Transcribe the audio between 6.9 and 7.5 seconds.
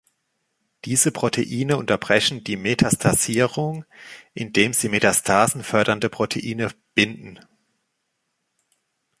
binden.